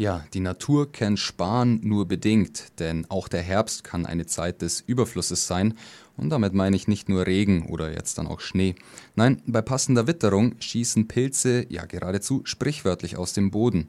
Ja, 0.00 0.24
die 0.32 0.38
Natur 0.38 0.92
kennt 0.92 1.18
Sparen 1.18 1.80
nur 1.82 2.06
bedingt, 2.06 2.78
denn 2.78 3.04
auch 3.08 3.26
der 3.26 3.42
Herbst 3.42 3.82
kann 3.82 4.06
eine 4.06 4.26
Zeit 4.26 4.62
des 4.62 4.80
Überflusses 4.80 5.48
sein. 5.48 5.74
Und 6.16 6.30
damit 6.30 6.54
meine 6.54 6.76
ich 6.76 6.86
nicht 6.86 7.08
nur 7.08 7.26
Regen 7.26 7.66
oder 7.66 7.92
jetzt 7.92 8.16
dann 8.16 8.28
auch 8.28 8.38
Schnee. 8.38 8.76
Nein, 9.16 9.42
bei 9.44 9.60
passender 9.60 10.06
Witterung 10.06 10.54
schießen 10.60 11.08
Pilze 11.08 11.66
ja 11.68 11.84
geradezu 11.84 12.42
sprichwörtlich 12.44 13.16
aus 13.16 13.32
dem 13.32 13.50
Boden. 13.50 13.88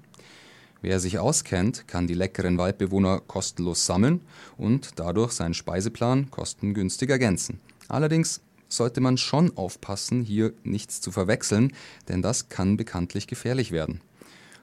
Wer 0.81 0.99
sich 0.99 1.19
auskennt, 1.19 1.87
kann 1.87 2.07
die 2.07 2.15
leckeren 2.15 2.57
Waldbewohner 2.57 3.19
kostenlos 3.19 3.85
sammeln 3.85 4.21
und 4.57 4.93
dadurch 4.95 5.33
seinen 5.33 5.53
Speiseplan 5.53 6.31
kostengünstig 6.31 7.11
ergänzen. 7.11 7.59
Allerdings 7.87 8.41
sollte 8.67 8.99
man 8.99 9.17
schon 9.17 9.55
aufpassen, 9.55 10.23
hier 10.23 10.53
nichts 10.63 11.01
zu 11.01 11.11
verwechseln, 11.11 11.71
denn 12.07 12.23
das 12.23 12.49
kann 12.49 12.77
bekanntlich 12.77 13.27
gefährlich 13.27 13.71
werden. 13.71 14.01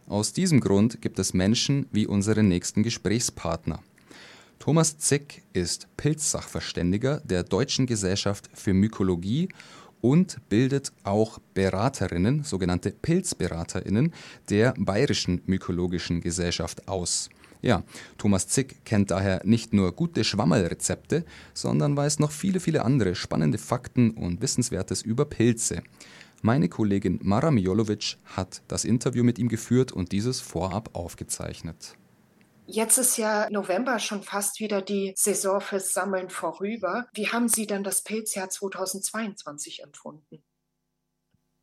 Aus 0.08 0.32
diesem 0.32 0.60
Grund 0.60 1.02
gibt 1.02 1.18
es 1.18 1.34
Menschen 1.34 1.86
wie 1.90 2.06
unseren 2.06 2.46
nächsten 2.46 2.84
Gesprächspartner. 2.84 3.82
Thomas 4.60 4.98
Zick 4.98 5.42
ist 5.52 5.88
Pilzsachverständiger 5.96 7.20
der 7.24 7.42
Deutschen 7.42 7.86
Gesellschaft 7.86 8.48
für 8.54 8.72
Mykologie 8.72 9.48
und 10.00 10.38
bildet 10.48 10.92
auch 11.02 11.40
Beraterinnen, 11.54 12.44
sogenannte 12.44 12.92
Pilzberaterinnen 12.92 14.14
der 14.48 14.74
Bayerischen 14.78 15.42
Mykologischen 15.46 16.20
Gesellschaft 16.20 16.86
aus. 16.86 17.28
Ja, 17.60 17.82
Thomas 18.16 18.46
Zick 18.46 18.84
kennt 18.84 19.10
daher 19.10 19.40
nicht 19.44 19.72
nur 19.72 19.90
gute 19.90 20.22
Schwammerlrezepte, 20.22 21.24
sondern 21.52 21.96
weiß 21.96 22.20
noch 22.20 22.30
viele, 22.30 22.60
viele 22.60 22.84
andere 22.84 23.16
spannende 23.16 23.58
Fakten 23.58 24.12
und 24.12 24.40
Wissenswertes 24.40 25.02
über 25.02 25.24
Pilze. 25.24 25.82
Meine 26.42 26.68
Kollegin 26.68 27.18
Mara 27.22 27.50
Mijolovic 27.50 28.16
hat 28.24 28.62
das 28.68 28.84
Interview 28.84 29.24
mit 29.24 29.38
ihm 29.38 29.48
geführt 29.48 29.92
und 29.92 30.12
dieses 30.12 30.40
vorab 30.40 30.90
aufgezeichnet. 30.94 31.96
Jetzt 32.68 32.98
ist 32.98 33.16
ja 33.16 33.48
November 33.50 33.98
schon 34.00 34.22
fast 34.22 34.58
wieder 34.58 34.82
die 34.82 35.12
Saison 35.16 35.60
fürs 35.60 35.92
Sammeln 35.92 36.30
vorüber. 36.30 37.06
Wie 37.14 37.28
haben 37.28 37.48
Sie 37.48 37.66
denn 37.66 37.84
das 37.84 38.02
Pilzjahr 38.02 38.50
2022 38.50 39.84
empfunden? 39.84 40.42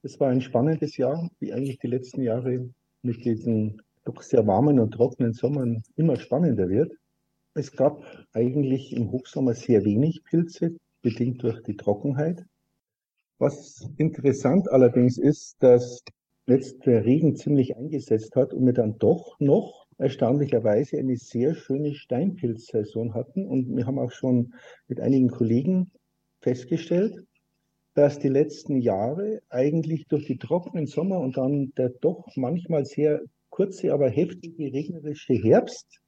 Es 0.02 0.20
war 0.20 0.30
ein 0.30 0.42
spannendes 0.42 0.98
Jahr, 0.98 1.30
wie 1.40 1.54
eigentlich 1.54 1.80
die 1.80 1.88
letzten 1.88 2.22
Jahre 2.22 2.70
mit 3.02 3.24
diesen 3.26 3.82
doch 4.06 4.22
sehr 4.22 4.48
warmen 4.48 4.80
und 4.80 4.92
trockenen 4.92 5.34
Sommern 5.34 5.84
immer 5.96 6.18
spannender 6.18 6.70
wird. 6.70 6.94
Es 7.54 7.72
gab 7.72 8.04
eigentlich 8.34 8.94
im 8.94 9.12
Hochsommer 9.12 9.54
sehr 9.54 9.86
wenig 9.86 10.24
Pilze, 10.24 10.78
bedingt 11.02 11.44
durch 11.44 11.62
die 11.64 11.78
Trockenheit. 11.78 12.46
Was 13.40 13.90
interessant 13.98 14.70
allerdings 14.72 15.18
ist, 15.18 15.58
dass 15.60 16.04
jetzt 16.46 16.86
der 16.86 17.06
Regen 17.06 17.36
ziemlich 17.36 17.76
eingesetzt 17.78 18.36
hat 18.36 18.54
und 18.54 18.66
wir 18.66 18.74
dann 18.74 18.98
doch 19.00 19.40
noch 19.40 19.88
erstaunlicherweise 19.98 20.98
eine 20.98 21.16
sehr 21.16 21.56
schöne 21.56 21.96
Steinpilzsaison 21.96 23.14
hatten. 23.14 23.48
Und 23.48 23.76
wir 23.76 23.86
haben 23.86 24.00
auch 24.00 24.12
schon 24.12 24.54
mit 24.88 25.00
einigen 25.00 25.30
Kollegen 25.30 25.92
festgestellt, 26.42 27.26
dass 27.94 28.20
die 28.20 28.30
letzten 28.30 28.78
Jahre 28.78 29.42
eigentlich 29.50 30.08
durch 30.08 30.26
die 30.26 30.38
trockenen 30.38 30.88
Sommer 30.88 31.20
und 31.20 31.38
dann 31.38 31.74
der 31.78 31.90
doch 31.90 32.26
manchmal 32.36 32.86
sehr 32.86 33.22
kurze, 33.50 33.94
aber 33.94 34.10
heftige 34.10 34.74
regnerische 34.74 35.34
Herbst 35.34 36.00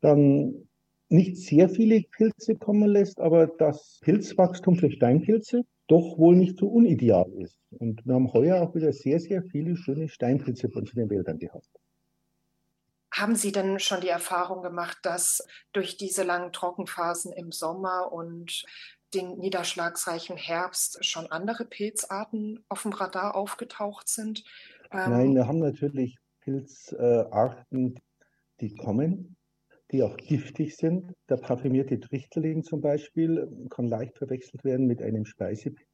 dann 0.00 0.68
nicht 1.08 1.36
sehr 1.36 1.68
viele 1.68 2.02
Pilze 2.16 2.54
kommen 2.56 2.88
lässt, 2.88 3.20
aber 3.20 3.46
das 3.46 3.98
Pilzwachstum 4.02 4.76
für 4.76 4.90
Steinpilze 4.90 5.62
doch 5.86 6.18
wohl 6.18 6.36
nicht 6.36 6.58
so 6.58 6.68
unideal 6.68 7.30
ist. 7.32 7.58
Und 7.70 8.04
wir 8.06 8.14
haben 8.14 8.32
heuer 8.32 8.60
auch 8.62 8.74
wieder 8.74 8.92
sehr, 8.92 9.20
sehr 9.20 9.42
viele 9.42 9.76
schöne 9.76 10.08
Steinpilze 10.08 10.68
von 10.68 10.84
den 10.84 11.10
Wäldern 11.10 11.38
gehabt. 11.38 11.68
Haben 13.12 13.34
Sie 13.34 13.52
denn 13.52 13.78
schon 13.78 14.02
die 14.02 14.08
Erfahrung 14.08 14.62
gemacht, 14.62 14.98
dass 15.02 15.46
durch 15.72 15.96
diese 15.96 16.22
langen 16.22 16.52
Trockenphasen 16.52 17.32
im 17.32 17.50
Sommer 17.50 18.12
und 18.12 18.66
den 19.14 19.38
niederschlagsreichen 19.38 20.36
Herbst 20.36 21.04
schon 21.04 21.26
andere 21.28 21.64
Pilzarten 21.64 22.64
auf 22.68 22.82
dem 22.82 22.92
Radar 22.92 23.34
aufgetaucht 23.34 24.08
sind? 24.08 24.44
Ähm, 24.92 25.10
Nein, 25.10 25.34
wir 25.34 25.46
haben 25.46 25.60
natürlich 25.60 26.18
Pilzarten, 26.40 27.98
die 28.60 28.74
kommen, 28.74 29.36
die 29.92 30.02
auch 30.02 30.16
giftig 30.16 30.76
sind. 30.76 31.14
Der 31.28 31.36
parfümierte 31.36 31.98
Trichterling 31.98 32.64
zum 32.64 32.80
Beispiel 32.80 33.66
kann 33.70 33.86
leicht 33.86 34.18
verwechselt 34.18 34.64
werden 34.64 34.86
mit 34.86 35.00
einem 35.00 35.24
Speisepilz. 35.24 35.85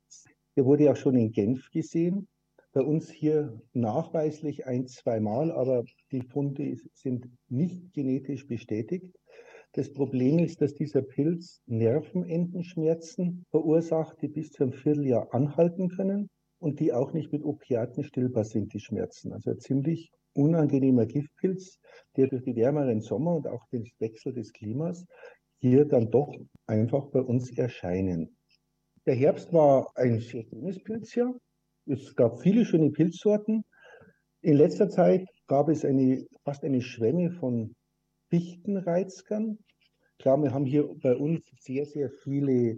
Der 0.56 0.64
wurde 0.64 0.84
ja 0.84 0.94
schon 0.94 1.16
in 1.16 1.32
Genf 1.32 1.70
gesehen. 1.70 2.28
Bei 2.72 2.82
uns 2.82 3.10
hier 3.10 3.60
nachweislich 3.72 4.66
ein, 4.66 4.86
zweimal, 4.86 5.52
aber 5.52 5.84
die 6.10 6.22
Funde 6.22 6.76
sind 6.94 7.28
nicht 7.48 7.92
genetisch 7.92 8.46
bestätigt. 8.46 9.14
Das 9.72 9.92
Problem 9.92 10.38
ist, 10.38 10.60
dass 10.60 10.74
dieser 10.74 11.02
Pilz 11.02 11.62
Nervenendenschmerzen 11.66 13.44
verursacht, 13.50 14.20
die 14.20 14.28
bis 14.28 14.50
zu 14.50 14.64
einem 14.64 14.72
Vierteljahr 14.72 15.32
anhalten 15.32 15.88
können 15.88 16.28
und 16.58 16.80
die 16.80 16.92
auch 16.92 17.12
nicht 17.12 17.32
mit 17.32 17.42
Opiaten 17.42 18.04
stillbar 18.04 18.44
sind, 18.44 18.74
die 18.74 18.80
Schmerzen. 18.80 19.32
Also 19.32 19.50
ein 19.50 19.58
ziemlich 19.58 20.12
unangenehmer 20.34 21.06
Giftpilz, 21.06 21.78
der 22.16 22.28
durch 22.28 22.42
die 22.42 22.56
wärmeren 22.56 23.00
Sommer 23.00 23.34
und 23.34 23.46
auch 23.46 23.66
den 23.68 23.84
Wechsel 23.98 24.32
des 24.32 24.52
Klimas 24.52 25.06
hier 25.58 25.84
dann 25.86 26.10
doch 26.10 26.34
einfach 26.66 27.06
bei 27.06 27.20
uns 27.20 27.50
erscheinen. 27.56 28.36
Der 29.04 29.16
Herbst 29.16 29.52
war 29.52 29.90
ein 29.96 30.20
sehr 30.20 30.44
schönes 30.44 30.80
Pilzjahr. 30.80 31.34
Es 31.86 32.14
gab 32.14 32.40
viele 32.40 32.64
schöne 32.64 32.90
Pilzsorten. 32.90 33.64
In 34.42 34.56
letzter 34.56 34.88
Zeit 34.88 35.28
gab 35.48 35.68
es 35.68 35.84
eine, 35.84 36.24
fast 36.44 36.62
eine 36.62 36.80
Schwemme 36.80 37.32
von 37.32 37.74
Fichtenreizkern. 38.30 39.58
Klar, 40.20 40.40
wir 40.40 40.54
haben 40.54 40.66
hier 40.66 40.88
bei 41.02 41.16
uns 41.16 41.42
sehr, 41.58 41.84
sehr 41.84 42.10
viele 42.10 42.76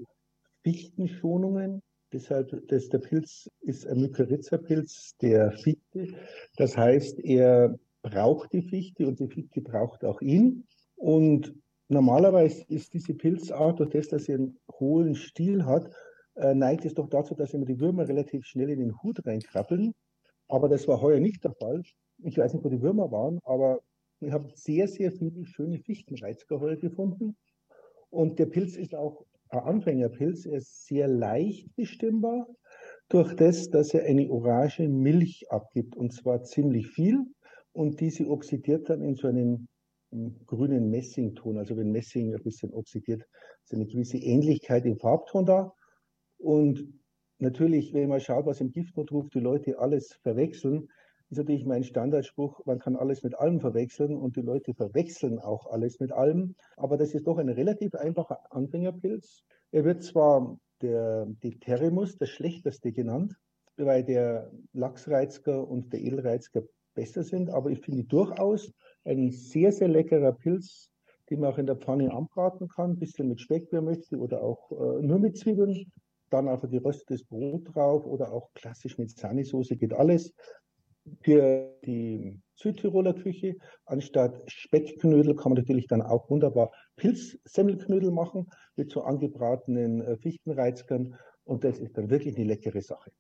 Fichtenschonungen. 0.63 1.83
Deshalb, 2.11 2.57
das, 2.69 2.89
der 2.89 3.01
Pilz 3.01 3.51
ist 3.61 3.87
ein 3.87 4.01
Mykorrhiza-Pilz 4.01 5.19
der 5.21 5.53
Fichte. 5.53 6.09
Das 6.57 6.75
heißt, 6.75 7.21
er 7.21 7.79
braucht 8.01 8.51
die 8.55 8.63
Fichte 8.63 9.07
und 9.07 9.21
die 9.21 9.29
Fichte 9.29 9.61
braucht 9.61 10.07
auch 10.07 10.23
ihn. 10.23 10.67
Und 10.97 11.55
normalerweise 11.89 12.65
ist 12.69 12.95
diese 12.95 13.13
Pilzart, 13.13 13.79
durch 13.79 13.91
das, 13.91 14.09
dass 14.09 14.25
sie 14.25 14.35
einen 14.35 14.59
hohen 14.81 15.17
Stiel 15.17 15.67
hat, 15.67 15.91
äh, 16.37 16.55
neigt 16.55 16.85
es 16.85 16.95
doch 16.95 17.09
dazu, 17.09 17.35
dass 17.35 17.55
immer 17.55 17.67
die 17.67 17.81
Würmer 17.81 18.09
relativ 18.09 18.45
schnell 18.45 18.71
in 18.71 18.81
den 18.81 19.03
Hut 19.03 19.25
reinkrabbeln. 19.27 19.95
Aber 20.49 20.69
das 20.69 20.87
war 20.89 21.01
heuer 21.01 21.21
nicht 21.21 21.45
der 21.45 21.53
Fall. 21.53 21.83
Ich 22.23 22.39
weiß 22.39 22.55
nicht, 22.55 22.65
wo 22.65 22.69
die 22.69 22.83
Würmer 22.83 23.11
waren, 23.11 23.39
aber 23.45 23.81
ich 24.21 24.33
habe 24.33 24.49
sehr, 24.55 24.89
sehr 24.89 25.13
viele 25.13 25.45
schöne 25.47 25.79
Fichtenreizker 25.79 26.61
heuer 26.61 26.77
gefunden. 26.77 27.37
Und 28.11 28.39
der 28.39 28.47
Pilz 28.47 28.77
ist 28.77 28.95
auch 28.95 29.25
ein 29.49 29.61
Anfängerpilz. 29.61 30.47
Er 30.47 30.59
ist 30.59 30.87
sehr 30.87 31.09
leicht 31.09 31.75
bestimmbar 31.77 32.47
durch 33.09 33.35
das, 33.37 33.71
dass 33.71 33.93
er 33.93 34.05
eine 34.05 34.31
orange 34.31 34.89
Milch 34.89 35.51
abgibt 35.51 35.97
und 35.97 36.13
zwar 36.13 36.43
ziemlich 36.43 36.89
viel. 36.89 37.25
Und 37.73 38.01
diese 38.01 38.29
oxidiert 38.29 38.89
dann 38.89 39.03
in 39.03 39.17
so 39.17 39.27
einen 39.27 39.69
grünen 40.47 40.91
Messington. 40.91 41.59
Also 41.59 41.77
wenn 41.77 41.91
Messing 41.91 42.35
ein 42.35 42.43
bisschen 42.43 42.73
oxidiert, 42.73 43.27
ist 43.65 43.75
eine 43.75 43.87
gewisse 43.87 44.19
Ähnlichkeit 44.19 44.87
im 44.87 44.97
Farbton 44.97 45.45
da. 45.45 45.75
Und 46.45 46.93
natürlich, 47.39 47.95
wenn 47.95 48.11
man 48.11 48.21
schaut, 48.21 48.45
was 48.45 48.61
im 48.61 48.71
Giftnotruf 48.71 49.31
die 49.31 49.41
Leute 49.41 49.79
alles 49.79 50.13
verwechseln, 50.23 50.89
ist 51.31 51.39
natürlich 51.39 51.65
mein 51.65 51.85
Standardspruch, 51.85 52.67
man 52.67 52.79
kann 52.79 52.97
alles 52.97 53.23
mit 53.23 53.35
allem 53.35 53.61
verwechseln 53.61 54.15
und 54.15 54.37
die 54.37 54.43
Leute 54.43 54.75
verwechseln 54.75 55.39
auch 55.39 55.67
alles 55.67 56.01
mit 56.01 56.13
allem. 56.13 56.55
Aber 56.77 56.99
das 56.99 57.15
ist 57.15 57.27
doch 57.27 57.39
ein 57.39 57.49
relativ 57.49 57.95
einfacher 57.95 58.41
Anfängerpilz. 58.51 59.43
Er 59.73 59.85
wird 59.85 60.03
zwar 60.03 60.59
der 60.83 61.27
Deuterimus, 61.43 62.19
der 62.19 62.27
schlechteste 62.27 62.93
genannt, 62.93 63.35
weil 63.79 64.05
der 64.05 64.53
Lachsreizker 64.75 65.67
und 65.67 65.95
der 65.95 66.01
Edelreizker 66.01 66.63
besser 66.95 67.25
sind, 67.25 67.51
aber 67.51 67.71
ich 67.71 67.81
finde 67.81 68.05
durchaus 68.05 68.71
ein 69.05 69.31
sehr, 69.31 69.73
sehr 69.73 69.89
leckerer 69.89 70.33
Pilz, 70.33 70.91
den 71.31 71.41
man 71.41 71.53
auch 71.53 71.59
in 71.59 71.67
der 71.67 71.77
Pfanne 71.77 72.13
anbraten 72.13 72.69
kann, 72.69 72.91
ein 72.91 72.99
bisschen 72.99 73.29
mit 73.29 73.41
Speck, 73.41 73.69
wer 73.71 73.81
möchte, 73.81 74.19
oder 74.19 74.43
auch 74.43 74.71
äh, 74.71 75.03
nur 75.03 75.19
mit 75.19 75.39
Zwiebeln. 75.39 75.91
Dann 76.35 76.49
einfach 76.49 76.69
die 76.69 76.79
röstetes 76.79 77.23
Brot 77.23 77.73
drauf 77.73 78.05
oder 78.07 78.33
auch 78.33 78.53
klassisch 78.55 78.99
mit 78.99 79.17
Sahnesoße 79.17 79.77
geht 79.77 79.93
alles 79.93 80.35
für 81.23 81.79
die 81.85 82.41
Südtiroler 82.57 83.15
Küche. 83.15 83.55
Anstatt 83.85 84.43
Speckknödel 84.51 85.37
kann 85.37 85.53
man 85.53 85.63
natürlich 85.63 85.87
dann 85.87 86.03
auch 86.03 86.29
wunderbar 86.29 86.73
Pilzsemmelknödel 86.97 88.11
machen 88.11 88.51
mit 88.75 88.91
so 88.91 89.03
angebratenen 89.03 90.01
äh, 90.01 90.17
Fichtenreizkern. 90.17 91.17
Und 91.45 91.63
das 91.63 91.79
ist 91.79 91.97
dann 91.97 92.11
wirklich 92.11 92.37
eine 92.37 92.47
leckere 92.47 92.83
Sache. 92.83 93.13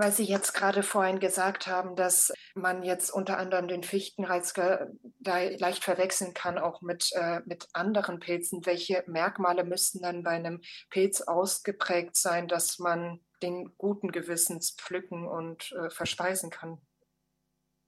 Weil 0.00 0.12
Sie 0.12 0.22
jetzt 0.22 0.54
gerade 0.54 0.84
vorhin 0.84 1.18
gesagt 1.18 1.66
haben, 1.66 1.96
dass 1.96 2.32
man 2.54 2.84
jetzt 2.84 3.10
unter 3.10 3.36
anderem 3.36 3.66
den 3.66 3.82
Fichtenreizker 3.82 4.92
da 5.18 5.40
leicht 5.40 5.82
verwechseln 5.82 6.34
kann, 6.34 6.56
auch 6.56 6.82
mit, 6.82 7.10
äh, 7.16 7.40
mit 7.46 7.66
anderen 7.72 8.20
Pilzen. 8.20 8.64
Welche 8.64 9.02
Merkmale 9.08 9.64
müssten 9.64 10.00
dann 10.00 10.22
bei 10.22 10.30
einem 10.30 10.60
Pilz 10.90 11.22
ausgeprägt 11.22 12.14
sein, 12.14 12.46
dass 12.46 12.78
man 12.78 13.18
den 13.42 13.72
guten 13.76 14.12
Gewissens 14.12 14.76
pflücken 14.78 15.26
und 15.26 15.72
äh, 15.72 15.90
verspeisen 15.90 16.50
kann. 16.50 16.78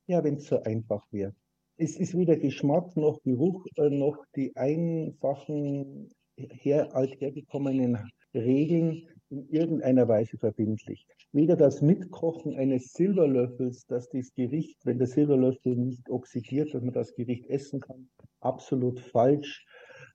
Ja, 0.08 0.24
wenn 0.24 0.34
es 0.34 0.46
so 0.46 0.60
einfach 0.64 1.06
wäre. 1.12 1.32
Es 1.76 1.96
ist 1.96 2.18
weder 2.18 2.36
Geschmack 2.36 2.96
noch 2.96 3.22
Geruch 3.22 3.64
äh, 3.76 3.88
noch 3.88 4.24
die 4.34 4.56
einfachen 4.56 6.10
her, 6.34 6.92
althergekommenen 6.92 8.10
Regeln 8.34 9.06
in 9.30 9.48
irgendeiner 9.48 10.08
Weise 10.08 10.36
verbindlich. 10.36 11.06
Weder 11.32 11.56
das 11.56 11.80
Mitkochen 11.80 12.56
eines 12.56 12.92
Silberlöffels, 12.92 13.86
dass 13.86 14.08
das 14.08 14.34
Gericht, 14.34 14.84
wenn 14.84 14.98
der 14.98 15.06
Silberlöffel 15.06 15.76
nicht 15.76 16.10
oxidiert, 16.10 16.74
dass 16.74 16.82
man 16.82 16.92
das 16.92 17.14
Gericht 17.14 17.46
essen 17.46 17.80
kann, 17.80 18.08
absolut 18.40 19.00
falsch. 19.00 19.64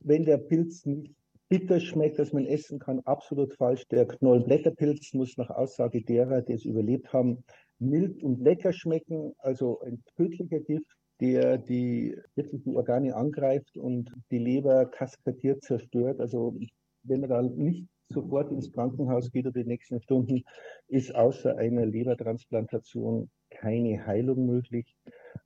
Wenn 0.01 0.25
der 0.25 0.37
Pilz 0.37 0.85
nicht 0.85 1.13
bitter 1.47 1.79
schmeckt, 1.79 2.19
dass 2.19 2.33
man 2.33 2.45
essen 2.45 2.79
kann, 2.79 2.99
absolut 3.01 3.53
falsch. 3.53 3.87
Der 3.87 4.05
Knollblätterpilz 4.05 5.13
muss 5.13 5.37
nach 5.37 5.49
Aussage 5.49 6.03
derer, 6.03 6.41
die 6.41 6.53
es 6.53 6.65
überlebt 6.65 7.13
haben, 7.13 7.43
mild 7.79 8.23
und 8.23 8.41
lecker 8.41 8.73
schmecken, 8.73 9.33
also 9.37 9.79
ein 9.81 10.03
tödlicher 10.17 10.59
Gift, 10.59 10.91
der 11.21 11.57
die 11.57 12.17
wirklich 12.35 12.63
die 12.63 12.75
Organe 12.75 13.15
angreift 13.15 13.77
und 13.77 14.11
die 14.31 14.39
Leber 14.39 14.85
kaskadiert 14.85 15.63
zerstört. 15.63 16.19
Also 16.19 16.57
wenn 17.03 17.21
man 17.21 17.29
da 17.29 17.41
nicht 17.41 17.87
sofort 18.09 18.51
ins 18.51 18.71
Krankenhaus 18.71 19.31
geht 19.31 19.45
oder 19.45 19.63
die 19.63 19.67
nächsten 19.67 20.01
Stunden, 20.01 20.43
ist 20.87 21.13
außer 21.13 21.57
einer 21.57 21.85
Lebertransplantation 21.85 23.29
keine 23.49 24.05
Heilung 24.05 24.45
möglich. 24.45 24.95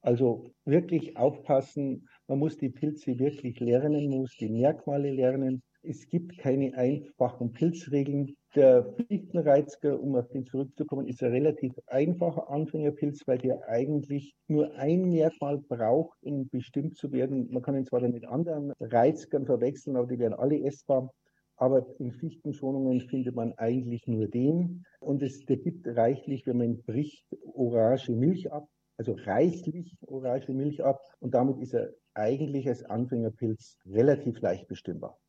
Also 0.02 0.52
wirklich 0.66 1.18
aufpassen, 1.18 2.08
man 2.28 2.40
muss 2.40 2.58
die 2.58 2.70
Pilze 2.70 3.18
wirklich 3.20 3.60
lernen, 3.60 4.10
muss 4.10 4.36
die 4.38 4.50
Merkmale 4.50 5.12
lernen. 5.12 5.62
Es 5.82 6.08
gibt 6.10 6.38
keine 6.38 6.76
einfachen 6.76 7.54
Pilzregeln. 7.54 8.36
Der 8.56 8.94
Fichtenreizger, 9.08 10.02
um 10.02 10.16
auf 10.16 10.28
den 10.30 10.46
zurückzukommen, 10.46 11.08
ist 11.08 11.24
ein 11.24 11.32
relativ 11.32 11.74
einfacher 11.88 12.50
Anfängerpilz, 12.50 13.22
weil 13.28 13.38
der 13.38 13.68
eigentlich 13.68 14.34
nur 14.48 14.74
ein 14.76 15.10
Merkmal 15.10 15.60
braucht, 15.60 16.18
um 16.24 16.50
bestimmt 16.50 16.98
zu 16.98 17.12
werden. 17.12 17.48
Man 17.52 17.62
kann 17.62 17.76
ihn 17.76 17.86
zwar 17.86 18.02
dann 18.02 18.12
mit 18.12 18.26
anderen 18.26 18.74
Reizgern 18.80 19.46
verwechseln, 19.46 19.96
aber 19.96 20.08
die 20.08 20.20
werden 20.20 20.34
alle 20.34 20.62
essbar. 20.64 21.14
Aber 21.60 21.86
in 22.00 22.14
Fichtenschonungen 22.14 23.02
findet 23.02 23.36
man 23.36 23.54
eigentlich 23.58 24.08
nur 24.08 24.28
den. 24.28 24.86
Und 25.02 25.22
es, 25.22 25.46
gibt 25.46 25.86
reichlich, 25.86 26.48
wenn 26.48 26.58
man 26.58 26.82
bricht, 26.84 27.26
orange 27.54 28.10
Milch 28.12 28.50
ab, 28.50 28.70
also 28.98 29.18
reichlich 29.26 29.98
orange 30.08 30.54
Milch 30.54 30.82
ab. 30.82 31.02
Und 31.20 31.34
damit 31.34 31.60
ist 31.60 31.74
er 31.74 31.94
eigentlich 32.14 32.66
als 32.70 32.86
Anfängerpilz 32.86 33.78
relativ 33.86 34.40
leicht 34.40 34.70
bestimmbar. 34.70 35.20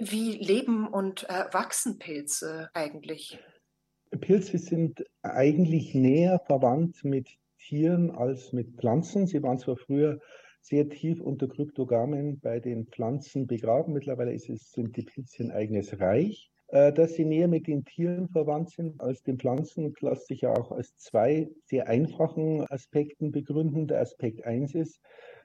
Wie 0.00 0.32
leben 0.32 0.88
und 0.88 1.28
äh, 1.28 1.44
wachsen 1.52 2.00
Pilze 2.00 2.68
eigentlich? 2.74 3.38
Pilze 4.20 4.58
sind 4.58 5.04
eigentlich 5.22 5.94
näher 5.94 6.40
verwandt 6.46 7.04
mit 7.04 7.28
Tieren 7.60 8.10
als 8.10 8.52
mit 8.52 8.76
Pflanzen. 8.76 9.28
Sie 9.28 9.40
waren 9.40 9.58
zwar 9.58 9.76
früher 9.76 10.18
sehr 10.68 10.88
tief 10.88 11.20
unter 11.20 11.48
Kryptogamen 11.48 12.38
bei 12.40 12.60
den 12.60 12.86
Pflanzen 12.86 13.46
begraben. 13.46 13.94
Mittlerweile 13.94 14.32
ist 14.32 14.48
es, 14.50 14.70
sind 14.72 14.96
die 14.96 15.02
Pilze 15.02 15.44
ein 15.44 15.50
eigenes 15.50 15.98
Reich. 15.98 16.50
Äh, 16.68 16.92
dass 16.92 17.14
sie 17.14 17.24
näher 17.24 17.48
mit 17.48 17.66
den 17.66 17.84
Tieren 17.84 18.28
verwandt 18.28 18.70
sind 18.70 19.00
als 19.00 19.22
den 19.22 19.38
Pflanzen, 19.38 19.94
lässt 20.00 20.26
sich 20.26 20.42
ja 20.42 20.52
auch 20.52 20.70
als 20.70 20.94
zwei 20.96 21.48
sehr 21.64 21.88
einfachen 21.88 22.66
Aspekten 22.68 23.30
begründen. 23.30 23.86
Der 23.86 24.02
Aspekt 24.02 24.44
1 24.44 24.74
ist, 24.74 25.00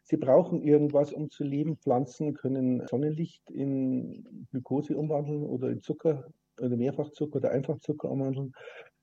Sie 0.05 0.17
brauchen 0.17 0.61
irgendwas, 0.61 1.13
um 1.13 1.29
zu 1.29 1.45
leben. 1.45 1.77
Pflanzen 1.77 2.33
können 2.33 2.85
Sonnenlicht 2.87 3.49
in 3.49 4.47
Glucose 4.51 4.97
umwandeln 4.97 5.43
oder 5.43 5.69
in 5.69 5.81
Zucker 5.81 6.27
oder 6.59 6.75
Mehrfachzucker 6.75 7.37
oder 7.37 7.51
Einfachzucker 7.51 8.11
umwandeln. 8.11 8.51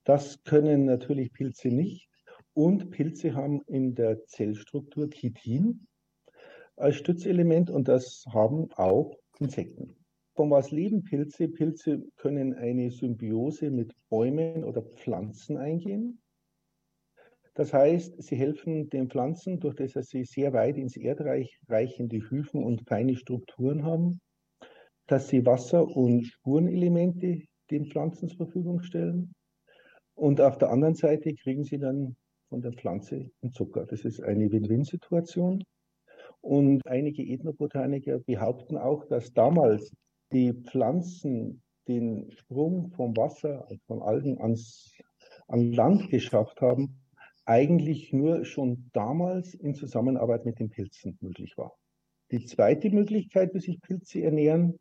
Das 0.05 0.43
können 0.45 0.85
natürlich 0.85 1.33
Pilze 1.33 1.69
nicht. 1.69 2.11
Und 2.53 2.91
Pilze 2.91 3.35
haben 3.35 3.63
in 3.63 3.95
der 3.95 4.27
Zellstruktur 4.27 5.09
Chitin 5.09 5.87
als 6.81 6.97
Stützelement 6.97 7.71
und 7.71 7.89
das 7.89 8.25
haben 8.33 8.71
auch 8.73 9.17
Insekten. 9.39 9.97
Von 10.35 10.51
was 10.51 10.71
leben 10.71 11.05
Pilze? 11.05 11.49
Pilze 11.49 12.03
können 12.17 12.55
eine 12.55 12.91
Symbiose 12.91 13.71
mit 13.71 13.93
Bäumen 14.09 14.65
oder 14.65 14.83
Pflanzen 14.83 15.57
eingehen. 15.57 16.21
Das 17.55 17.75
heißt, 17.75 18.23
sie 18.23 18.37
helfen 18.37 18.89
den 18.89 19.11
Pflanzen, 19.11 19.61
durch 19.61 19.75
das 19.75 19.93
sie 20.09 20.25
sehr 20.25 20.53
weit 20.53 20.79
ins 20.79 20.97
Erdreich 20.97 21.59
reichende 21.69 22.19
Hyphen 22.31 22.65
und 22.65 22.89
feine 22.89 23.17
Strukturen 23.17 23.85
haben, 23.85 24.21
dass 25.07 25.29
sie 25.29 25.45
Wasser- 25.45 25.87
und 25.87 26.25
Spurenelemente 26.27 27.43
den 27.71 27.87
Pflanzen 27.87 28.29
zur 28.29 28.39
Verfügung 28.39 28.83
stellen. 28.83 29.35
Und 30.15 30.41
auf 30.41 30.59
der 30.59 30.71
anderen 30.71 30.95
Seite 30.95 31.35
kriegen 31.35 31.65
sie 31.65 31.79
dann 31.79 32.17
von 32.49 32.63
der 32.63 32.73
Pflanze 32.73 33.31
den 33.43 33.51
Zucker. 33.51 33.85
Das 33.85 34.05
ist 34.05 34.23
eine 34.23 34.51
Win-Win-Situation. 34.51 35.65
Und 36.41 36.87
einige 36.87 37.23
Ethnobotaniker 37.23 38.19
behaupten 38.21 38.79
auch, 38.79 39.05
dass 39.07 39.33
damals 39.33 39.93
die 40.33 40.53
Pflanzen 40.53 41.63
den 41.87 42.31
Sprung 42.31 42.91
vom 42.93 43.17
Wasser, 43.17 43.67
von 43.87 44.03
Algen 44.03 44.41
ans, 44.41 44.97
an 45.49 45.73
Land 45.73 46.09
geschafft 46.11 46.61
haben, 46.61 47.01
eigentlich 47.45 48.13
nur 48.13 48.45
schon 48.45 48.91
damals 48.93 49.55
in 49.55 49.75
Zusammenarbeit 49.75 50.45
mit 50.45 50.61
den 50.61 50.71
Pilzen 50.71 51.19
möglich 51.21 51.57
war. 51.57 51.77
Die 52.31 52.45
zweite 52.45 52.91
Möglichkeit, 52.91 53.53
wie 53.55 53.61
sich 53.61 53.81
Pilze 53.81 54.23
ernähren, 54.23 54.79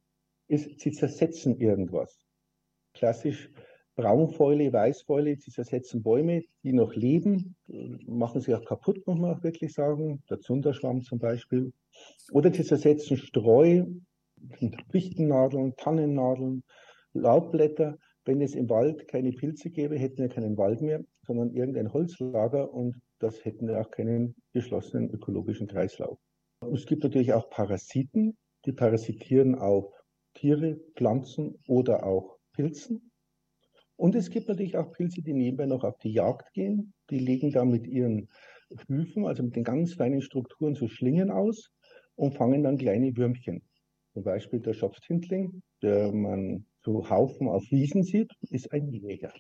ist, 0.48 0.80
sie 0.80 0.92
zersetzen 0.92 1.58
irgendwas. 1.58 2.26
Klassisch 2.94 3.52
Braunfäule, 4.00 4.72
Weißfäule, 4.72 5.36
sie 5.38 5.52
zersetzen 5.52 6.04
Bäume, 6.04 6.44
die 6.64 6.74
noch 6.74 6.94
leben, 6.96 7.56
machen 8.06 8.42
sie 8.42 8.56
auch 8.56 8.66
kaputt, 8.66 9.06
muss 9.08 9.20
man 9.20 9.36
auch 9.36 9.44
wirklich 9.44 9.74
sagen. 9.74 10.24
Der 10.30 10.40
Zunderschwamm 10.40 11.02
zum 11.02 11.20
Beispiel. 11.20 11.74
Oder 12.32 12.54
sie 12.54 12.64
zersetzen 12.64 13.18
Streu, 13.18 13.86
Fichtennadeln, 14.92 15.76
Tannennadeln, 15.76 16.64
Laubblätter. 17.14 17.98
Wenn 18.26 18.42
es 18.42 18.54
im 18.54 18.70
Wald 18.70 19.08
keine 19.08 19.32
Pilze 19.32 19.70
gäbe, 19.70 19.98
hätten 19.98 20.20
wir 20.20 20.30
keinen 20.30 20.58
Wald 20.58 20.82
mehr 20.82 21.04
sondern 21.30 21.52
irgendein 21.52 21.94
Holzlager 21.94 22.74
und 22.74 23.00
das 23.20 23.46
hätten 23.46 23.68
wir 23.68 23.80
auch 23.80 23.92
keinen 23.92 24.34
geschlossenen 24.52 25.12
ökologischen 25.12 25.68
Kreislauf. 25.68 26.18
Es 26.74 26.88
gibt 26.88 27.04
natürlich 27.04 27.34
auch 27.34 27.52
Parasiten, 27.52 28.36
die 28.66 28.72
parasitieren 28.72 29.54
auf 29.54 29.94
Tiere, 30.34 30.80
Pflanzen 30.96 31.60
oder 31.68 32.04
auch 32.04 32.40
Pilzen. 32.54 33.09
Und 34.00 34.16
es 34.16 34.30
gibt 34.30 34.48
natürlich 34.48 34.78
auch 34.78 34.94
Pilze, 34.94 35.22
die 35.22 35.34
nebenbei 35.34 35.66
noch 35.66 35.84
auf 35.84 35.98
die 35.98 36.14
Jagd 36.14 36.54
gehen. 36.54 36.94
Die 37.10 37.20
legen 37.20 37.52
da 37.52 37.66
mit 37.66 37.86
ihren 37.86 38.30
Hyphen, 38.88 39.26
also 39.26 39.44
mit 39.44 39.58
den 39.58 39.66
ganz 39.66 39.96
feinen 39.96 40.22
Strukturen, 40.22 40.74
so 40.74 40.88
Schlingen 40.88 41.30
aus 41.30 41.74
und 42.16 42.34
fangen 42.34 42.64
dann 42.64 42.78
kleine 42.78 43.18
Würmchen. 43.18 43.62
Zum 44.14 44.24
Beispiel 44.24 44.62
der 44.62 44.74
Schopftintling, 44.74 45.64
der 45.82 46.14
man 46.14 46.66
so 46.82 47.10
Haufen 47.10 47.50
auf 47.50 47.64
Wiesen 47.72 48.04
sieht, 48.04 48.32
ist 48.50 48.72
ein 48.72 48.88
Jäger. 48.88 49.34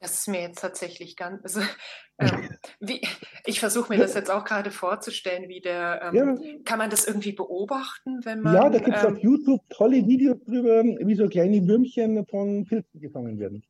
Das 0.00 0.14
ist 0.14 0.26
mir 0.26 0.40
jetzt 0.40 0.58
tatsächlich 0.58 1.14
ganz, 1.14 1.40
also, 1.44 1.60
ähm, 2.18 2.48
wie, 2.80 3.00
ich 3.46 3.60
versuche 3.60 3.92
mir 3.92 3.98
das 3.98 4.14
jetzt 4.14 4.30
auch 4.30 4.44
gerade 4.44 4.70
vorzustellen, 4.70 5.48
wie 5.48 5.60
der, 5.60 6.12
ähm, 6.12 6.14
ja. 6.14 6.58
kann 6.64 6.78
man 6.78 6.90
das 6.90 7.06
irgendwie 7.06 7.32
beobachten, 7.32 8.24
wenn 8.24 8.40
man. 8.40 8.54
Ja, 8.54 8.68
da 8.68 8.78
gibt 8.78 8.96
es 8.96 9.04
ähm, 9.04 9.14
auf 9.14 9.18
YouTube 9.22 9.60
tolle 9.70 10.06
Videos 10.06 10.42
drüber, 10.44 10.84
wie 10.84 11.14
so 11.14 11.28
kleine 11.28 11.66
Würmchen 11.66 12.24
von 12.26 12.64
Pilzen 12.64 13.00
gefangen 13.00 13.38
werden. 13.38 13.62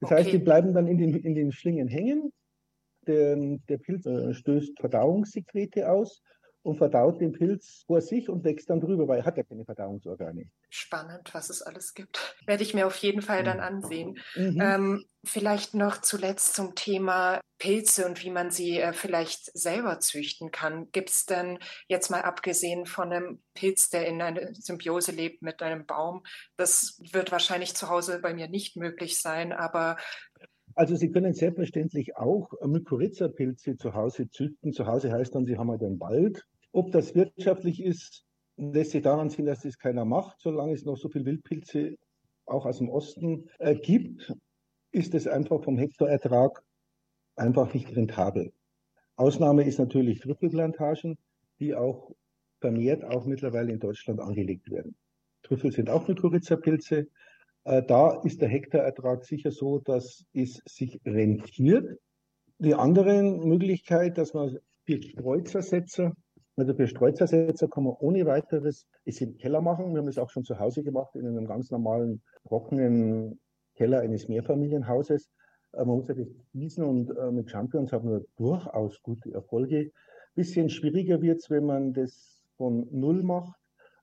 Das 0.00 0.10
okay. 0.10 0.20
heißt, 0.20 0.32
die 0.32 0.38
bleiben 0.38 0.74
dann 0.74 0.86
in 0.86 0.98
den, 0.98 1.14
in 1.14 1.34
den 1.34 1.52
Schlingen 1.52 1.88
hängen. 1.88 2.32
Der, 3.06 3.36
der 3.68 3.78
Pilz 3.78 4.06
äh, 4.06 4.34
stößt 4.34 4.78
Verdauungssekrete 4.78 5.90
aus 5.90 6.22
und 6.62 6.76
verdaut 6.76 7.20
den 7.20 7.32
Pilz 7.32 7.84
vor 7.86 8.00
sich 8.00 8.28
und 8.28 8.44
wächst 8.44 8.68
dann 8.70 8.80
drüber, 8.80 9.08
weil 9.08 9.20
er 9.20 9.24
hat 9.24 9.36
ja 9.36 9.42
keine 9.42 9.64
Verdauungsorgane. 9.64 10.50
Spannend, 10.68 11.32
was 11.32 11.50
es 11.50 11.62
alles 11.62 11.94
gibt. 11.94 12.36
Werde 12.46 12.62
ich 12.62 12.74
mir 12.74 12.86
auf 12.86 12.96
jeden 12.96 13.22
Fall 13.22 13.44
dann 13.44 13.60
ansehen. 13.60 14.18
Mhm. 14.34 14.60
Ähm, 14.60 15.04
vielleicht 15.24 15.74
noch 15.74 16.00
zuletzt 16.00 16.54
zum 16.54 16.74
Thema 16.74 17.40
Pilze 17.58 18.06
und 18.06 18.22
wie 18.22 18.30
man 18.30 18.50
sie 18.50 18.78
äh, 18.78 18.92
vielleicht 18.92 19.46
selber 19.56 20.00
züchten 20.00 20.50
kann. 20.50 20.90
Gibt 20.92 21.10
es 21.10 21.26
denn 21.26 21.58
jetzt 21.88 22.10
mal 22.10 22.22
abgesehen 22.22 22.86
von 22.86 23.12
einem 23.12 23.42
Pilz, 23.54 23.90
der 23.90 24.06
in 24.06 24.22
einer 24.22 24.54
Symbiose 24.54 25.12
lebt 25.12 25.42
mit 25.42 25.62
einem 25.62 25.86
Baum, 25.86 26.22
das 26.56 27.00
wird 27.12 27.32
wahrscheinlich 27.32 27.74
zu 27.74 27.88
Hause 27.88 28.20
bei 28.20 28.34
mir 28.34 28.48
nicht 28.48 28.76
möglich 28.76 29.20
sein, 29.20 29.52
aber 29.52 29.96
also 30.78 30.94
Sie 30.94 31.10
können 31.10 31.34
selbstverständlich 31.34 32.16
auch 32.16 32.52
Mykorrhiza-Pilze 32.64 33.76
zu 33.76 33.94
Hause 33.94 34.30
züchten. 34.30 34.72
Zu 34.72 34.86
Hause 34.86 35.10
heißt 35.10 35.34
dann, 35.34 35.44
Sie 35.44 35.58
haben 35.58 35.72
halt 35.72 35.82
einen 35.82 35.98
Wald. 35.98 36.46
Ob 36.70 36.92
das 36.92 37.16
wirtschaftlich 37.16 37.82
ist, 37.82 38.24
lässt 38.56 38.92
sich 38.92 39.02
daran 39.02 39.28
sehen, 39.28 39.46
dass 39.46 39.62
das 39.62 39.76
keiner 39.76 40.04
macht. 40.04 40.38
Solange 40.38 40.74
es 40.74 40.84
noch 40.84 40.96
so 40.96 41.08
viele 41.08 41.24
Wildpilze 41.24 41.96
auch 42.46 42.64
aus 42.64 42.78
dem 42.78 42.90
Osten 42.90 43.50
äh, 43.58 43.74
gibt, 43.74 44.32
ist 44.92 45.16
es 45.16 45.26
einfach 45.26 45.64
vom 45.64 45.78
Hektarertrag 45.78 46.62
einfach 47.34 47.74
nicht 47.74 47.96
rentabel. 47.96 48.52
Ausnahme 49.16 49.64
ist 49.64 49.80
natürlich 49.80 50.20
Trüffelplantagen, 50.20 51.18
die 51.58 51.74
auch 51.74 52.12
vermehrt 52.60 53.04
auch 53.04 53.26
mittlerweile 53.26 53.72
in 53.72 53.80
Deutschland 53.80 54.20
angelegt 54.20 54.70
werden. 54.70 54.94
Trüffel 55.42 55.72
sind 55.72 55.90
auch 55.90 56.06
Mykorrhiza-Pilze. 56.06 57.08
Äh, 57.64 57.82
da 57.82 58.20
ist 58.22 58.40
der 58.40 58.48
Hektarertrag 58.48 59.24
sicher 59.24 59.50
so, 59.50 59.78
dass 59.78 60.24
es 60.32 60.62
sich 60.66 61.00
rentiert. 61.04 61.98
Die 62.58 62.74
andere 62.74 63.22
Möglichkeit, 63.22 64.18
dass 64.18 64.34
man 64.34 64.58
für 64.84 65.02
Streuzersetzer. 65.02 66.12
Also 66.56 66.74
für 66.74 66.88
Streuzersetzer 66.88 67.68
kann 67.68 67.84
man 67.84 67.94
ohne 68.00 68.26
weiteres 68.26 68.86
es 69.04 69.20
im 69.20 69.36
Keller 69.38 69.60
machen. 69.60 69.92
Wir 69.92 70.00
haben 70.00 70.08
es 70.08 70.18
auch 70.18 70.30
schon 70.30 70.44
zu 70.44 70.58
Hause 70.58 70.82
gemacht, 70.82 71.14
in 71.14 71.26
einem 71.26 71.46
ganz 71.46 71.70
normalen, 71.70 72.20
trockenen 72.46 73.38
Keller 73.74 74.00
eines 74.00 74.28
Mehrfamilienhauses. 74.28 75.30
Äh, 75.72 75.84
man 75.84 75.98
muss 75.98 76.08
ja 76.08 76.14
das 76.14 76.28
gießen 76.54 76.84
und 76.84 77.16
äh, 77.16 77.30
mit 77.30 77.50
Champions 77.50 77.92
haben 77.92 78.10
wir 78.10 78.24
durchaus 78.36 79.00
gute 79.02 79.32
Erfolge. 79.32 79.92
Bisschen 80.34 80.68
schwieriger 80.68 81.20
wird 81.22 81.38
es, 81.40 81.50
wenn 81.50 81.64
man 81.64 81.92
das 81.92 82.42
von 82.56 82.88
Null 82.90 83.22
macht, 83.22 83.58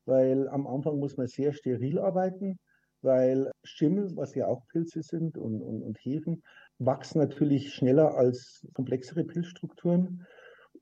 weil 0.05 0.47
am 0.49 0.67
Anfang 0.67 0.99
muss 0.99 1.17
man 1.17 1.27
sehr 1.27 1.53
steril 1.53 1.99
arbeiten, 1.99 2.59
weil 3.05 3.51
Schimmel, 3.63 4.15
was 4.15 4.35
ja 4.35 4.47
auch 4.47 4.67
Pilze 4.67 5.01
sind 5.01 5.37
und, 5.37 5.61
und, 5.61 5.81
und 5.81 5.97
Hefen, 5.99 6.43
wachsen 6.79 7.19
natürlich 7.19 7.73
schneller 7.73 8.15
als 8.15 8.67
komplexere 8.73 9.23
Pilzstrukturen. 9.23 10.25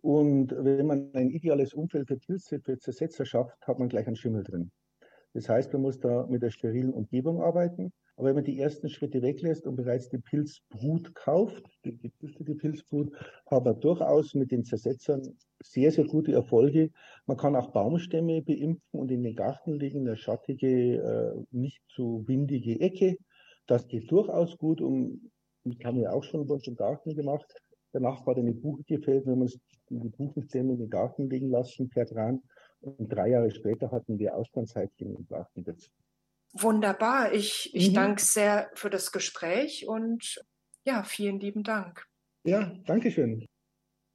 Und 0.01 0.51
wenn 0.57 0.87
man 0.87 1.13
ein 1.13 1.29
ideales 1.29 1.73
Umfeld 1.73 2.07
für 2.07 2.17
Pilze, 2.17 2.59
für 2.59 2.79
Zersetzer 2.79 3.25
schafft, 3.25 3.67
hat 3.67 3.77
man 3.77 3.89
gleich 3.89 4.07
einen 4.07 4.15
Schimmel 4.15 4.43
drin. 4.43 4.71
Das 5.33 5.49
heißt, 5.49 5.73
man 5.73 5.81
muss 5.81 5.99
da 5.99 6.27
mit 6.27 6.43
der 6.43 6.51
sterilen 6.51 6.93
Umgebung 6.93 7.41
arbeiten. 7.41 7.91
Aber 8.15 8.27
wenn 8.27 8.35
man 8.35 8.43
die 8.43 8.59
ersten 8.59 8.89
Schritte 8.89 9.21
weglässt 9.23 9.65
und 9.65 9.75
bereits 9.75 10.09
die 10.09 10.19
Pilzbrut 10.19 11.15
kauft, 11.15 11.65
die 11.83 11.97
gezüchtete 11.97 12.53
Pilzbrut, 12.53 13.11
hat 13.47 13.65
man 13.65 13.79
durchaus 13.79 14.35
mit 14.35 14.51
den 14.51 14.63
Zersetzern 14.63 15.35
sehr, 15.63 15.91
sehr 15.91 16.05
gute 16.05 16.33
Erfolge. 16.33 16.91
Man 17.25 17.37
kann 17.37 17.55
auch 17.55 17.71
Baumstämme 17.71 18.43
beimpfen 18.43 18.99
und 18.99 19.09
in 19.09 19.23
den 19.23 19.35
Garten 19.35 19.73
legen, 19.79 20.01
eine 20.01 20.15
schattige, 20.15 20.97
äh, 20.97 21.43
nicht 21.49 21.81
zu 21.89 22.23
windige 22.27 22.79
Ecke. 22.79 23.17
Das 23.65 23.87
geht 23.87 24.11
durchaus 24.11 24.57
gut 24.57 24.81
und 24.81 25.31
ich 25.63 25.83
habe 25.83 26.01
ja 26.01 26.11
auch 26.11 26.23
schon 26.23 26.45
bei 26.45 26.53
uns 26.53 26.67
im 26.67 26.75
Garten 26.75 27.15
gemacht. 27.15 27.51
Der 27.93 28.01
Nachbar 28.01 28.35
hat 28.35 28.41
eine 28.41 28.53
Buche 28.53 28.83
gefällt, 28.83 29.25
wenn 29.25 29.39
man 29.39 29.49
die 29.89 30.09
Buchenstämme 30.09 30.73
in 30.73 30.79
den 30.79 30.89
Garten 30.89 31.29
liegen 31.29 31.49
lassen 31.49 31.89
per 31.89 32.05
Tran. 32.05 32.41
Und 32.83 33.09
drei 33.09 33.29
Jahre 33.29 33.49
später 33.49 33.91
hatten 33.91 34.19
wir 34.19 34.35
Auslandshäppchen 34.35 35.15
im 35.15 35.25
Garten 35.27 35.63
dazu. 35.63 35.89
Wunderbar. 36.53 37.33
Ich, 37.33 37.73
ich 37.73 37.89
mhm. 37.89 37.93
danke 37.95 38.21
sehr 38.21 38.69
für 38.75 38.89
das 38.89 39.11
Gespräch 39.11 39.87
und 39.87 40.43
ja, 40.85 41.03
vielen 41.03 41.39
lieben 41.39 41.63
Dank. 41.63 42.05
Ja, 42.45 42.73
danke 42.85 43.09
schön. 43.09 43.47